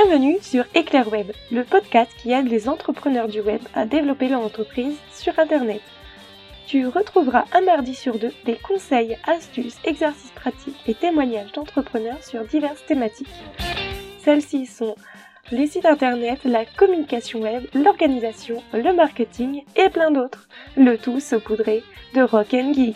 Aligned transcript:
Bienvenue 0.00 0.38
sur 0.40 0.64
Éclair 0.76 1.10
Web, 1.10 1.32
le 1.50 1.64
podcast 1.64 2.08
qui 2.22 2.30
aide 2.30 2.46
les 2.46 2.68
entrepreneurs 2.68 3.26
du 3.26 3.40
web 3.40 3.60
à 3.74 3.84
développer 3.84 4.28
leur 4.28 4.42
entreprise 4.42 4.94
sur 5.12 5.36
Internet. 5.40 5.80
Tu 6.68 6.86
retrouveras 6.86 7.46
un 7.52 7.62
mardi 7.62 7.96
sur 7.96 8.16
deux 8.16 8.30
des 8.44 8.54
conseils, 8.54 9.18
astuces, 9.26 9.76
exercices 9.82 10.30
pratiques 10.30 10.78
et 10.86 10.94
témoignages 10.94 11.50
d'entrepreneurs 11.50 12.22
sur 12.22 12.44
diverses 12.44 12.86
thématiques. 12.86 13.26
Celles-ci 14.20 14.66
sont 14.66 14.94
les 15.50 15.66
sites 15.66 15.84
internet, 15.86 16.44
la 16.44 16.64
communication 16.64 17.40
web, 17.40 17.64
l'organisation, 17.74 18.62
le 18.72 18.92
marketing 18.92 19.64
et 19.74 19.88
plein 19.88 20.12
d'autres. 20.12 20.46
Le 20.76 20.96
tout 20.96 21.18
saupoudré 21.18 21.82
de 22.14 22.22
rock 22.22 22.50
geek. 22.50 22.94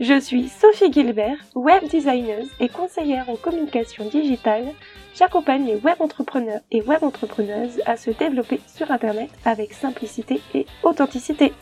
Je 0.00 0.18
suis 0.18 0.48
Sophie 0.48 0.92
Gilbert, 0.92 1.38
web 1.54 1.84
designer 1.88 2.42
et 2.58 2.68
conseillère 2.68 3.30
en 3.30 3.36
communication 3.36 4.08
digitale. 4.08 4.72
J'accompagne 5.14 5.66
les 5.66 5.76
web 5.76 6.00
entrepreneurs 6.00 6.62
et 6.72 6.82
web 6.82 7.04
entrepreneuses 7.04 7.80
à 7.86 7.96
se 7.96 8.10
développer 8.10 8.60
sur 8.66 8.90
internet 8.90 9.30
avec 9.44 9.72
simplicité 9.72 10.40
et 10.52 10.66
authenticité. 10.82 11.52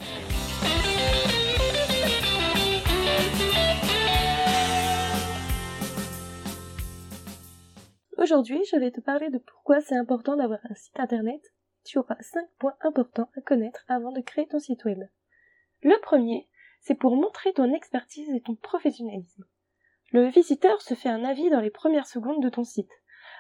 Aujourd'hui, 8.17 8.63
je 8.73 8.79
vais 8.79 8.93
te 8.93 9.01
parler 9.03 9.29
de 9.29 9.37
pourquoi 9.37 9.83
c'est 9.83 9.97
important 9.97 10.37
d'avoir 10.37 10.61
un 10.71 10.75
site 10.75 10.99
internet. 10.99 11.43
Tu 11.85 11.99
auras 11.99 12.17
5 12.19 12.47
points 12.59 12.77
importants 12.81 13.29
à 13.37 13.43
connaître 13.43 13.85
avant 13.89 14.11
de 14.11 14.23
créer 14.23 14.47
ton 14.47 14.59
site 14.59 14.87
web. 14.87 15.01
Le 15.83 16.01
premier, 16.01 16.49
c'est 16.83 16.95
pour 16.95 17.17
montrer 17.17 17.53
ton 17.53 17.73
expertise 17.73 18.31
et 18.31 18.41
ton 18.41 18.55
professionnalisme. 18.55 19.45
Le 20.11 20.27
visiteur 20.27 20.83
se 20.83 20.95
fait 20.95 21.09
un 21.09 21.25
avis 21.25 21.49
dans 21.49 21.61
les 21.61 21.71
premières 21.71 22.07
secondes 22.07 22.43
de 22.43 22.51
ton 22.51 22.65
site. 22.65 22.91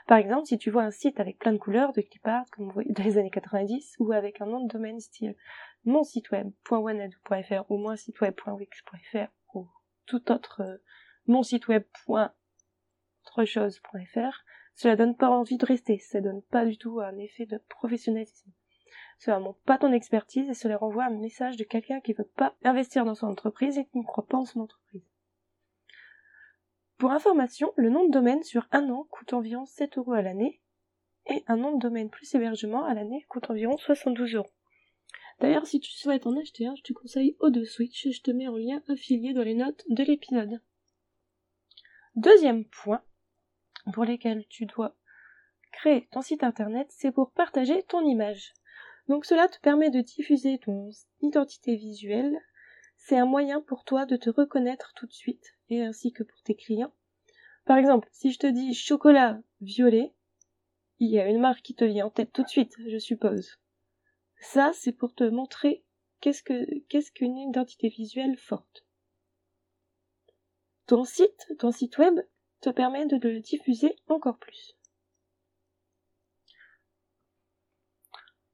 Par 0.07 0.19
exemple, 0.19 0.47
si 0.47 0.59
tu 0.59 0.71
vois 0.71 0.85
un 0.85 0.91
site 0.91 1.21
avec 1.21 1.39
plein 1.39 1.53
de 1.53 1.59
couleurs, 1.59 1.93
de 1.93 2.01
clipart, 2.01 2.47
comme 2.53 2.73
dans 2.73 3.05
les 3.05 3.19
années 3.19 3.31
90, 3.31 3.97
ou 3.99 4.13
avec 4.13 4.41
un 4.41 4.47
nom 4.47 4.65
de 4.65 4.73
domaine 4.73 5.01
style 5.01 5.37
mon 5.85 6.05
site 6.05 6.31
ou 6.31 6.37
mon 7.77 7.97
site 7.97 8.21
web.wix.fr 8.21 9.33
ou 9.55 9.69
tout 10.07 10.31
autre 10.31 10.63
euh, 10.63 10.77
mon 11.27 11.43
site 11.43 11.67
web.autrechose.fr, 11.69 14.45
cela 14.75 14.97
donne 14.97 15.17
pas 15.17 15.31
envie 15.31 15.57
de 15.57 15.67
rester, 15.67 15.99
ça 15.99 16.21
donne 16.21 16.43
pas 16.43 16.65
du 16.65 16.79
tout 16.79 17.01
un 17.01 17.19
effet 17.19 17.47
de 17.47 17.59
professionnalisme. 17.69 18.53
Cela 19.19 19.39
montre 19.39 19.61
pas 19.61 19.79
ton 19.79 19.93
expertise 19.93 20.49
et 20.49 20.55
cela 20.55 20.77
renvoie 20.77 21.05
un 21.05 21.11
message 21.11 21.57
de 21.57 21.65
quelqu'un 21.65 22.01
qui 22.01 22.13
veut 22.13 22.29
pas 22.37 22.55
investir 22.65 23.05
dans 23.05 23.15
son 23.15 23.29
entreprise 23.29 23.79
et 23.79 23.87
qui 23.87 23.99
ne 23.99 24.05
croit 24.05 24.27
pas 24.27 24.39
en 24.39 24.45
son 24.45 24.61
entreprise. 24.61 25.07
Pour 26.99 27.13
information, 27.13 27.73
le 27.77 27.91
nom 27.91 28.07
de 28.07 28.13
domaine 28.13 28.43
sur 28.43 28.69
un 28.71 28.89
an 28.91 29.07
coûte 29.11 29.33
environ 29.33 29.67
7 29.67 29.99
euros 29.99 30.13
à 30.13 30.23
l'année 30.23 30.61
et 31.27 31.45
un 31.47 31.57
nom 31.57 31.77
de 31.77 31.81
domaine 31.81 32.11
plus 32.11 32.35
hébergement 32.35 32.85
à 32.85 32.95
l'année 32.95 33.25
coûte 33.29 33.51
environ 33.51 33.77
72 33.77 34.35
euros. 34.35 34.51
D'ailleurs, 35.41 35.67
si 35.67 35.81
tu 35.81 35.91
souhaites 35.91 36.27
en 36.27 36.37
acheter 36.37 36.67
un, 36.67 36.75
je 36.77 36.83
te 36.83 36.93
conseille 36.93 37.37
O2 37.41 37.65
Switch 37.65 38.07
et 38.07 38.13
je 38.13 38.23
te 38.23 38.31
mets 38.31 38.49
en 38.49 38.57
lien 38.57 38.83
affilié 38.89 39.33
dans 39.33 39.43
les 39.43 39.55
notes 39.55 39.85
de 39.89 40.05
l'épisode. 40.05 40.61
Deuxième 42.15 42.65
point, 42.67 43.03
pour 43.93 44.05
lesquels 44.05 44.47
tu 44.49 44.67
dois 44.67 44.95
créer 45.73 46.07
ton 46.13 46.23
site 46.23 46.45
internet, 46.45 46.87
c'est 46.91 47.11
pour 47.11 47.33
partager 47.33 47.83
ton 47.83 48.07
image. 48.07 48.53
Donc 49.09 49.25
cela 49.27 49.49
te 49.49 49.59
permet 49.61 49.91
de 49.91 50.01
diffuser 50.01 50.59
ton 50.59 50.91
identité 51.21 51.77
visuelle. 51.77 52.39
C'est 52.97 53.19
un 53.19 53.27
moyen 53.27 53.61
pour 53.61 53.85
toi 53.85 54.07
de 54.07 54.17
te 54.17 54.31
reconnaître 54.31 54.93
tout 54.95 55.07
de 55.07 55.13
suite 55.13 55.57
et 55.71 55.83
ainsi 55.83 56.13
que 56.13 56.23
pour 56.23 56.41
tes 56.43 56.55
clients. 56.55 56.95
Par 57.65 57.79
exemple, 57.79 58.09
si 58.13 58.33
je 58.33 58.39
te 58.39 58.47
dis 58.47 58.75
chocolat 58.75 59.41
violet, 59.61 60.13
il 60.99 61.11
y 61.11 61.19
a 61.19 61.29
une 61.29 61.41
marque 61.41 61.63
qui 61.63 61.75
te 61.75 61.85
vient 61.85 62.07
en 62.07 62.11
tête 62.11 62.33
tout 62.33 62.43
de 62.43 62.49
suite, 62.49 62.75
je 62.87 62.99
suppose. 62.99 63.59
Ça, 64.41 64.73
c'est 64.75 64.93
pour 64.93 65.15
te 65.15 65.25
montrer 65.25 65.85
qu'est-ce 66.21 66.43
que 66.43 66.81
qu'est-ce 66.89 67.13
qu'une 67.13 67.39
identité 67.39 67.89
visuelle 67.89 68.37
forte. 68.37 68.85
Ton 70.87 71.05
site, 71.05 71.47
ton 71.59 71.73
site 71.73 71.99
web 71.99 72.21
te 72.61 72.71
permet 72.71 73.07
de 73.07 73.17
le 73.17 73.41
diffuser 73.41 73.97
encore 74.09 74.39
plus. 74.39 74.77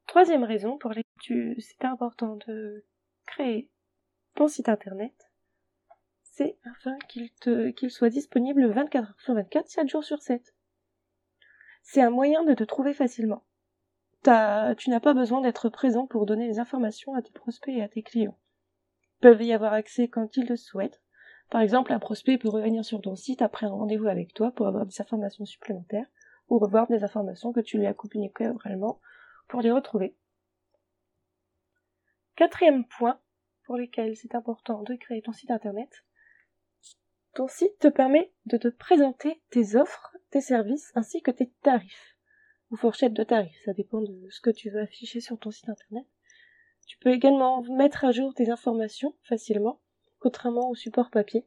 Troisième 0.09 0.43
raison 0.43 0.79
pour 0.79 0.91
laquelle 0.91 1.55
c'est 1.61 1.85
important 1.85 2.37
de 2.47 2.85
créer 3.27 3.71
ton 4.35 4.49
site 4.49 4.69
internet, 4.69 5.31
c'est 6.23 6.57
afin 6.65 6.99
qu'il 7.09 7.91
soit 7.91 8.09
disponible 8.09 8.67
24 8.67 9.11
heures 9.11 9.21
sur 9.21 9.35
24, 9.35 9.69
7 9.69 9.89
jours 9.89 10.05
sur 10.05 10.21
7. 10.23 10.55
C'est 11.83 12.01
un 12.01 12.11
moyen 12.11 12.43
de 12.43 12.55
te 12.55 12.65
trouver 12.65 12.95
facilement. 12.95 13.45
tu 14.25 14.31
n'as 14.31 15.01
pas 15.01 15.15
besoin 15.15 15.43
d'être 15.43 15.69
présent 15.69 16.07
pour 16.07 16.27
donner 16.27 16.49
les 16.49 16.59
informations 16.59 17.15
à 17.15 17.23
tes 17.23 17.33
prospects 17.33 17.77
et 17.77 17.83
à 17.83 17.89
tes 17.89 18.03
clients. 18.03 18.39
Ils 19.19 19.21
peuvent 19.21 19.43
y 19.43 19.53
avoir 19.53 19.75
accès 19.75 20.09
quand 20.09 20.37
ils 20.39 20.49
le 20.49 20.57
souhaitent, 20.57 21.03
par 21.51 21.61
exemple, 21.61 21.93
un 21.93 21.99
prospect 21.99 22.39
peut 22.39 22.49
revenir 22.49 22.85
sur 22.85 23.01
ton 23.01 23.15
site 23.15 23.43
après 23.43 23.67
un 23.67 23.71
rendez-vous 23.71 24.07
avec 24.07 24.35
toi 24.35 24.53
pour 24.53 24.67
avoir 24.67 24.85
des 24.85 25.01
informations 25.01 25.47
supplémentaires 25.47 26.07
ou 26.49 26.59
revoir 26.59 26.87
des 26.89 27.05
informations 27.05 27.53
que 27.53 27.61
tu 27.61 27.79
lui 27.79 27.87
as 27.87 27.95
communiquées 27.95 28.49
oralement 28.49 29.01
pour 29.49 29.61
les 29.61 29.71
retrouver. 29.71 30.17
Quatrième 32.37 32.87
point 32.87 33.21
pour 33.65 33.77
lequel 33.77 34.17
c'est 34.17 34.35
important 34.35 34.83
de 34.83 34.95
créer 34.95 35.23
ton 35.23 35.33
site 35.33 35.51
internet, 35.51 36.05
ton 37.35 37.49
site 37.49 37.79
te 37.79 37.89
permet 37.89 38.33
de 38.47 38.57
te 38.57 38.69
présenter 38.69 39.43
tes 39.51 39.77
offres, 39.77 40.17
tes 40.31 40.41
services 40.41 40.93
ainsi 40.95 41.23
que 41.23 41.31
tes 41.31 41.51
tarifs 41.63 42.17
ou 42.71 42.77
fourchettes 42.77 43.15
de 43.15 43.25
tarifs, 43.25 43.61
ça 43.65 43.73
dépend 43.73 44.01
de 44.01 44.29
ce 44.31 44.41
que 44.41 44.51
tu 44.51 44.71
veux 44.71 44.81
afficher 44.81 45.21
sur 45.21 45.39
ton 45.39 45.51
site 45.51 45.69
internet. 45.69 46.07
Tu 46.87 46.99
peux 46.99 47.11
également 47.11 47.63
mettre 47.63 48.05
à 48.05 48.13
jour 48.13 48.35
tes 48.35 48.51
informations 48.51 49.15
facilement 49.23 49.81
contrairement 50.19 50.71
aux 50.71 50.75
supports 50.75 51.11
papier, 51.11 51.47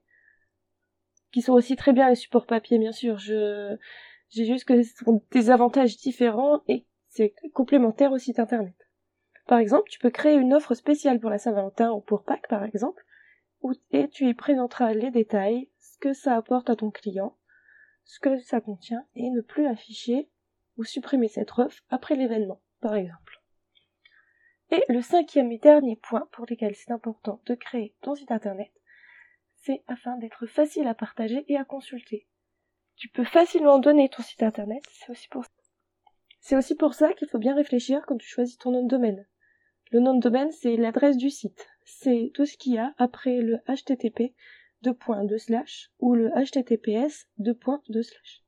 qui 1.31 1.41
sont 1.41 1.53
aussi 1.53 1.75
très 1.75 1.93
bien 1.93 2.09
les 2.09 2.15
supports 2.15 2.45
papier, 2.45 2.77
bien 2.77 2.91
sûr. 2.91 3.17
Je, 3.17 3.77
j'ai 4.29 4.45
juste 4.45 4.65
que 4.65 4.81
ce 4.81 5.03
sont 5.03 5.23
des 5.31 5.49
avantages 5.49 5.97
différents 5.97 6.61
et 6.67 6.85
c'est 7.11 7.33
complémentaire 7.53 8.13
au 8.13 8.17
site 8.17 8.39
internet. 8.39 8.75
Par 9.45 9.59
exemple, 9.59 9.89
tu 9.89 9.99
peux 9.99 10.09
créer 10.09 10.35
une 10.35 10.53
offre 10.53 10.73
spéciale 10.73 11.19
pour 11.19 11.29
la 11.29 11.37
Saint-Valentin 11.37 11.91
ou 11.91 11.99
pour 11.99 12.23
Pâques, 12.23 12.47
par 12.47 12.63
exemple, 12.63 13.05
et 13.91 14.07
tu 14.07 14.27
y 14.27 14.33
présenteras 14.33 14.93
les 14.93 15.11
détails, 15.11 15.69
ce 15.79 15.97
que 15.99 16.13
ça 16.13 16.35
apporte 16.35 16.69
à 16.69 16.75
ton 16.75 16.89
client, 16.89 17.37
ce 18.05 18.19
que 18.19 18.39
ça 18.39 18.61
contient, 18.61 19.05
et 19.15 19.29
ne 19.29 19.41
plus 19.41 19.67
afficher 19.67 20.29
ou 20.77 20.85
supprimer 20.85 21.27
cette 21.27 21.51
offre 21.59 21.83
après 21.89 22.15
l'événement, 22.15 22.61
par 22.79 22.95
exemple. 22.95 23.41
Et 24.71 24.83
le 24.87 25.01
cinquième 25.01 25.51
et 25.51 25.57
dernier 25.57 25.97
point 25.97 26.29
pour 26.31 26.45
lequel 26.49 26.75
c'est 26.75 26.91
important 26.91 27.41
de 27.45 27.55
créer 27.55 27.93
ton 28.01 28.15
site 28.15 28.31
internet, 28.31 28.71
c'est 29.57 29.83
afin 29.87 30.15
d'être 30.17 30.45
facile 30.45 30.87
à 30.87 30.95
partager 30.95 31.43
et 31.49 31.57
à 31.57 31.65
consulter. 31.65 32.25
Tu 32.95 33.09
peux 33.09 33.25
facilement 33.25 33.79
donner 33.79 34.07
ton 34.07 34.23
site 34.23 34.43
internet, 34.43 34.81
c'est 34.91 35.11
aussi 35.11 35.27
pour 35.27 35.43
c'est 36.41 36.57
aussi 36.57 36.75
pour 36.75 36.95
ça 36.95 37.13
qu'il 37.13 37.29
faut 37.29 37.37
bien 37.37 37.55
réfléchir 37.55 38.03
quand 38.07 38.17
tu 38.17 38.27
choisis 38.27 38.57
ton 38.57 38.71
nom 38.71 38.83
de 38.83 38.89
domaine. 38.89 39.25
Le 39.91 39.99
nom 39.99 40.15
de 40.15 40.19
domaine, 40.19 40.51
c'est 40.51 40.75
l'adresse 40.75 41.15
du 41.15 41.29
site. 41.29 41.67
C'est 41.85 42.31
tout 42.33 42.45
ce 42.45 42.57
qu'il 42.57 42.73
y 42.73 42.77
a 42.79 42.93
après 42.97 43.41
le 43.41 43.59
http 43.67 44.33
slash 45.37 45.91
ou 45.99 46.15
le 46.15 46.31
https 46.31 47.27
slash. 48.01 48.43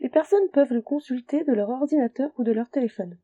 Les 0.00 0.10
personnes 0.10 0.50
peuvent 0.52 0.74
le 0.74 0.82
consulter 0.82 1.44
de 1.44 1.52
leur 1.52 1.70
ordinateur 1.70 2.30
ou 2.36 2.44
de 2.44 2.52
leur 2.52 2.68
téléphone. 2.68 3.18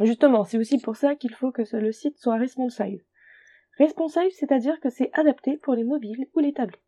Justement, 0.00 0.44
c'est 0.44 0.58
aussi 0.58 0.78
pour 0.78 0.96
ça 0.96 1.14
qu'il 1.14 1.34
faut 1.34 1.52
que 1.52 1.62
le 1.76 1.92
site 1.92 2.18
soit 2.18 2.36
responsive. 2.36 3.02
Responsive, 3.78 4.32
c'est-à-dire 4.32 4.80
que 4.80 4.90
c'est 4.90 5.10
adapté 5.12 5.56
pour 5.58 5.74
les 5.74 5.84
mobiles 5.84 6.26
ou 6.34 6.40
les 6.40 6.52
tablettes. 6.52 6.80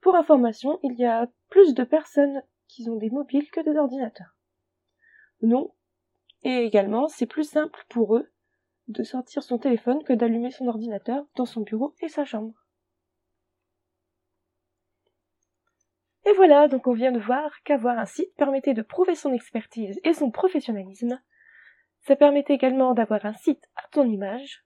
Pour 0.00 0.16
information, 0.16 0.78
il 0.82 0.94
y 0.98 1.06
a 1.06 1.30
plus 1.48 1.72
de 1.72 1.84
personnes 1.84 2.42
qui 2.68 2.88
ont 2.88 2.96
des 2.96 3.10
mobiles 3.10 3.50
que 3.50 3.60
des 3.60 3.76
ordinateurs. 3.76 4.36
Non. 5.42 5.74
Et 6.42 6.64
également, 6.64 7.08
c'est 7.08 7.26
plus 7.26 7.48
simple 7.48 7.84
pour 7.88 8.16
eux 8.16 8.30
de 8.86 9.02
sortir 9.02 9.42
son 9.42 9.58
téléphone 9.58 10.02
que 10.04 10.12
d'allumer 10.12 10.50
son 10.50 10.66
ordinateur 10.68 11.26
dans 11.34 11.44
son 11.44 11.62
bureau 11.62 11.94
et 12.00 12.08
sa 12.08 12.24
chambre. 12.24 12.54
Et 16.24 16.32
voilà, 16.34 16.68
donc 16.68 16.86
on 16.86 16.92
vient 16.92 17.12
de 17.12 17.20
voir 17.20 17.50
qu'avoir 17.64 17.98
un 17.98 18.06
site 18.06 18.34
permettait 18.36 18.74
de 18.74 18.82
prouver 18.82 19.14
son 19.14 19.32
expertise 19.32 19.98
et 20.04 20.12
son 20.12 20.30
professionnalisme, 20.30 21.20
ça 22.00 22.16
permet 22.16 22.44
également 22.48 22.94
d'avoir 22.94 23.24
un 23.24 23.34
site 23.34 23.64
à 23.76 23.88
ton 23.90 24.06
image, 24.06 24.64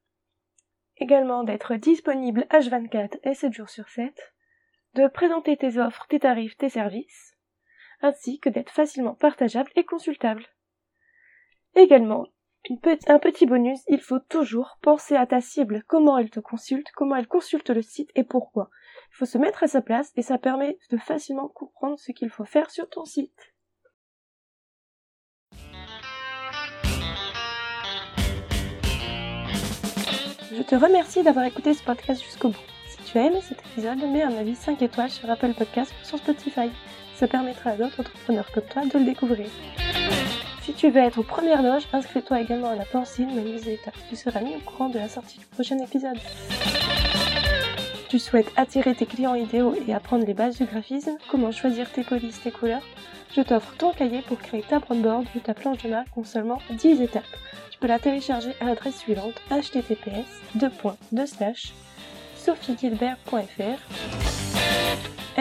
également 0.97 1.45
d'être 1.45 1.77
disponible 1.77 2.47
H24 2.51 3.19
et 3.25 3.35
7 3.35 3.53
jours 3.53 3.69
sur 3.69 3.89
7, 3.89 4.35
de 4.95 5.07
présenter 5.07 5.57
tes 5.57 5.79
offres, 5.79 6.07
tes 6.09 6.21
tarifs, 6.21 6.57
tes 6.57 6.69
services, 6.69 7.32
ainsi 8.03 8.39
que 8.39 8.49
d'être 8.49 8.71
facilement 8.71 9.15
partageable 9.15 9.71
et 9.77 9.85
consultable. 9.85 10.45
Également, 11.75 12.27
un 13.09 13.19
petit 13.19 13.47
bonus, 13.47 13.81
il 13.89 14.01
faut 14.01 14.21
toujours 14.21 14.79
penser 14.83 15.17
à 15.17 15.27
ta 15.27 15.41
cible, 15.41 15.83
comment 15.87 16.19
elle 16.19 16.31
te 16.31 16.41
consulte, 16.41 16.93
comment 16.95 17.17
elle 17.17 17.27
consulte 17.27 17.71
le 17.71 17.83
site 17.83 18.11
et 18.15 18.25
pourquoi. 18.25 18.71
Il 19.11 19.17
faut 19.17 19.25
se 19.25 19.39
mettre 19.39 19.63
à 19.63 19.69
sa 19.69 19.83
place 19.83 20.13
et 20.17 20.23
ça 20.23 20.39
permet 20.39 20.79
de 20.91 20.97
facilement 20.97 21.49
comprendre 21.49 21.99
ce 21.99 22.13
qu'il 22.13 22.31
faut 22.31 22.45
faire 22.45 22.71
sur 22.71 22.89
ton 22.89 23.05
site. 23.05 23.53
Je 30.55 30.63
te 30.63 30.75
remercie 30.75 31.23
d'avoir 31.23 31.47
écouté 31.47 31.73
ce 31.73 31.83
podcast 31.83 32.23
jusqu'au 32.23 32.51
bout. 32.51 32.59
Si 32.87 32.99
tu 33.11 33.19
as 33.19 33.27
aimé 33.27 33.41
cet 33.41 33.59
épisode, 33.61 33.99
mets 33.99 34.23
un 34.23 34.37
avis 34.37 34.55
5 34.55 34.83
étoiles 34.83 35.11
sur 35.11 35.29
Apple 35.31 35.55
Podcasts 35.55 35.95
ou 36.03 36.05
sur 36.05 36.19
Spotify. 36.19 36.71
Ça 37.15 37.29
permettra 37.29 37.71
à 37.71 37.77
d'autres 37.77 38.01
entrepreneurs 38.01 38.51
comme 38.53 38.65
toi 38.65 38.85
de 38.85 38.99
le 38.99 39.05
découvrir. 39.05 39.47
Si 40.63 40.73
tu 40.73 40.91
veux 40.91 41.01
être 41.01 41.19
aux 41.19 41.25
premières 41.25 41.63
loges, 41.63 41.89
inscris-toi 41.93 42.41
également 42.41 42.71
à 42.71 42.77
la 42.77 42.85
pensine, 42.85 43.35
ma 43.35 43.43
newsletter. 43.43 43.91
Tu 44.09 44.17
seras 44.17 44.41
mis 44.41 44.55
au 44.55 44.61
courant 44.61 44.89
de 44.89 44.99
la 44.99 45.09
sortie 45.09 45.39
du 45.39 45.47
prochain 45.47 45.79
épisode. 45.79 46.19
Tu 48.09 48.19
souhaites 48.19 48.53
attirer 48.57 48.95
tes 48.95 49.07
clients 49.07 49.35
idéaux 49.35 49.75
et 49.87 49.95
apprendre 49.95 50.27
les 50.27 50.35
bases 50.35 50.59
du 50.59 50.65
graphisme, 50.67 51.17
comment 51.31 51.51
choisir 51.51 51.91
tes 51.91 52.05
polices, 52.05 52.41
tes 52.43 52.51
couleurs? 52.51 52.83
Je 53.35 53.41
t'offre 53.41 53.75
ton 53.77 53.93
cahier 53.93 54.21
pour 54.21 54.39
créer 54.39 54.63
ta 54.63 54.79
brandboard 54.79 55.27
ou 55.35 55.39
ta 55.41 55.55
planche 55.55 55.83
de 55.83 55.89
marque 55.89 56.17
en 56.17 56.25
seulement 56.25 56.59
10 56.71 57.01
étapes. 57.01 57.25
Tu 57.71 57.79
peux 57.79 57.87
la 57.87 57.99
télécharger 57.99 58.53
à 58.61 58.67
l'adresse 58.67 58.99
suivante 58.99 59.41
https 59.51 60.27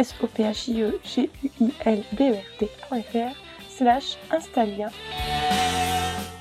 sophiegilbert.fr 0.03 0.11
s 0.11 0.15
o 0.21 0.27
p 0.27 0.43
h 0.43 0.69
i 0.69 0.81
e 0.81 0.99
g 1.03 1.29
u 1.43 1.49
i 1.59 1.71
l 1.85 2.03
b 2.17 2.19
e 2.21 2.31
r 2.31 2.43
t.fr 2.57 3.31
slash 3.69 4.17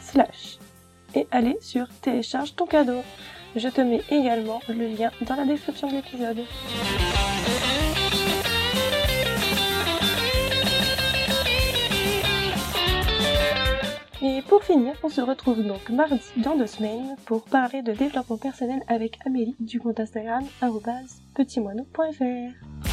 slash 0.03 0.59
et 1.15 1.27
allez 1.31 1.59
sur 1.61 1.87
télécharge 2.01 2.55
ton 2.55 2.67
cadeau. 2.67 3.03
Je 3.57 3.69
te 3.69 3.81
mets 3.81 4.03
également 4.11 4.61
le 4.69 4.87
lien 4.87 5.11
dans 5.23 5.35
la 5.35 5.45
description 5.45 5.89
de 5.89 5.95
l'épisode. 5.95 6.45
Et 14.23 14.43
pour 14.43 14.63
finir, 14.63 14.93
on 15.03 15.09
se 15.09 15.23
retrouve 15.23 15.63
donc 15.63 15.89
mardi 15.89 16.21
dans 16.37 16.55
deux 16.55 16.67
semaines 16.67 17.17
pour 17.25 17.43
parler 17.43 17.83
de 17.83 17.93
développement 17.93 18.37
personnel 18.37 18.83
avec 18.87 19.19
Amélie 19.27 19.57
du 19.59 19.81
compte 19.81 19.99
Instagram 19.99 20.45
petitmoineau.fr. 21.35 22.90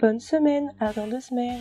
Bonne 0.00 0.20
semaine, 0.20 0.72
à 0.78 0.92
dans 0.92 1.08
deux 1.08 1.20
semaines. 1.20 1.58